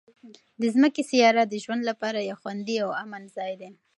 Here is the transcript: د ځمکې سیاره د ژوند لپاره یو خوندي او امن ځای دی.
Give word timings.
د 0.61 0.63
ځمکې 0.75 1.01
سیاره 1.11 1.43
د 1.47 1.53
ژوند 1.63 1.81
لپاره 1.89 2.27
یو 2.29 2.37
خوندي 2.41 2.77
او 2.85 2.89
امن 3.03 3.23
ځای 3.35 3.53
دی. 3.61 3.69